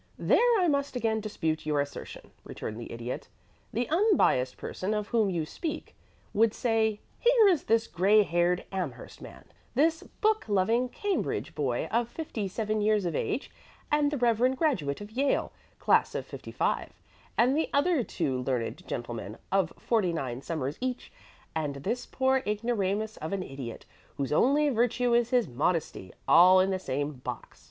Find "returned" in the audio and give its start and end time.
2.43-2.79